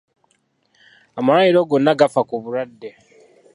Amalwaliro 1.19 1.61
gonna 1.69 1.93
gafa 1.99 2.21
ku 2.29 2.35
balwadde. 2.41 2.89